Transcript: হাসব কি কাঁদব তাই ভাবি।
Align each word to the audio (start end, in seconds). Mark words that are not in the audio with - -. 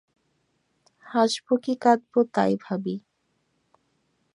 হাসব 1.05 1.47
কি 1.63 1.73
কাঁদব 1.81 2.13
তাই 2.33 2.53
ভাবি। 2.63 2.95